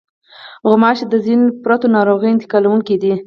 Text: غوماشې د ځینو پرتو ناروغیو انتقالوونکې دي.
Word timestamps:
غوماشې 0.67 1.05
د 1.09 1.13
ځینو 1.25 1.45
پرتو 1.63 1.85
ناروغیو 1.95 2.33
انتقالوونکې 2.35 2.95
دي. 3.01 3.13